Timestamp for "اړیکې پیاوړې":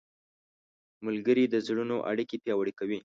2.11-2.73